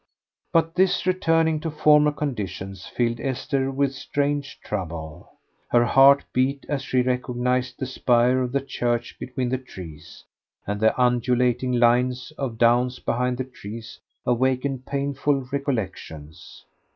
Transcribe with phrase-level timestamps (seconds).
[0.51, 5.29] But this returning to former conditions filled Esther with strange trouble.
[5.69, 10.23] Her heart beat as she recognised the spire of the church between the trees,
[10.65, 16.65] and the undulating line of downs behind the trees awakened painful recollections.